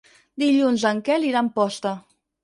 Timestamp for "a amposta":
1.41-1.91